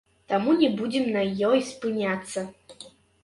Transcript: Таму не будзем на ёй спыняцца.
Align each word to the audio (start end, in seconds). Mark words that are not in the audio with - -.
Таму 0.31 0.53
не 0.61 0.69
будзем 0.79 1.03
на 1.17 1.21
ёй 1.49 1.61
спыняцца. 1.71 2.47